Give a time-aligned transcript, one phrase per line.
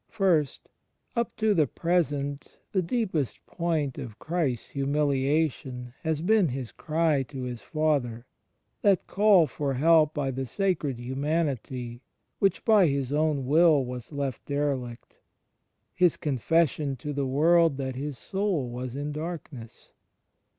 [0.19, 0.45] (i)
[1.15, 7.43] Up to the present the deepest point of Christ's Humiliation has been His cry to
[7.43, 8.25] His Father—
[8.81, 11.99] that call for help by the Sacred Hmnanity
[12.39, 15.17] which by His own Will was left derelict—
[15.93, 19.91] His confession to the world that His Soul was in darkness.